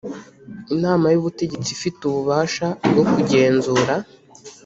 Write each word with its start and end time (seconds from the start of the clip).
inama 0.75 1.05
y 1.13 1.17
ubutegetsi 1.19 1.69
ifite 1.77 1.99
ububasha 2.05 2.67
bwo 2.89 3.03
kugenzura 3.13 3.93